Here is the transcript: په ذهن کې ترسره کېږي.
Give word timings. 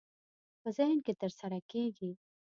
په 0.61 0.69
ذهن 0.77 0.97
کې 1.05 1.13
ترسره 1.21 1.59
کېږي. 1.71 2.11